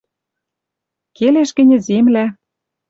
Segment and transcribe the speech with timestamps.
[1.17, 2.25] Келеш гӹньӹ земля